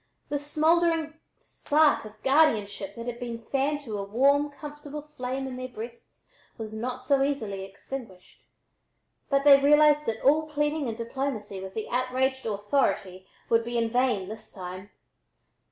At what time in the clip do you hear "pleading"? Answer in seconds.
10.49-10.87